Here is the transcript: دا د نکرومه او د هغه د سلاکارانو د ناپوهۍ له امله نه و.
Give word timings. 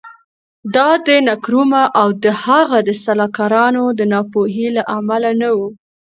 دا 0.75 0.89
د 1.07 1.09
نکرومه 1.29 1.83
او 2.01 2.07
د 2.23 2.25
هغه 2.43 2.77
د 2.87 2.89
سلاکارانو 3.03 3.83
د 3.99 4.01
ناپوهۍ 4.11 4.67
له 4.77 4.83
امله 4.97 5.31
نه 5.41 5.49
و. 5.55 5.57